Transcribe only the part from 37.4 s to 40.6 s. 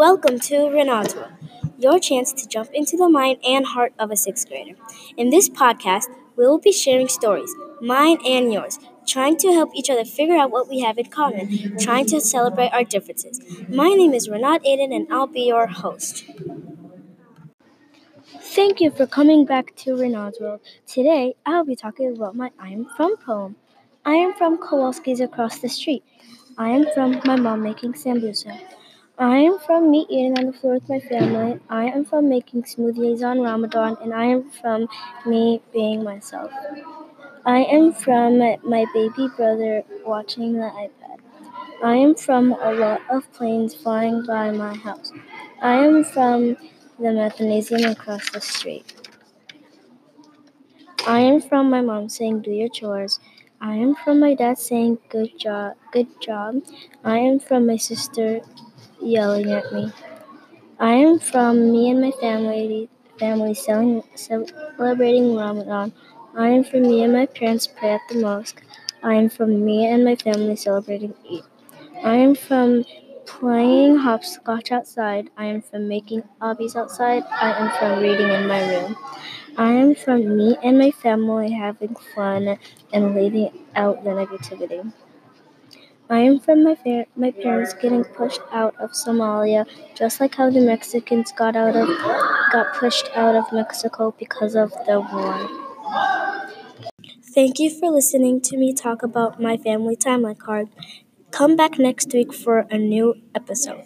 I am from my baby brother watching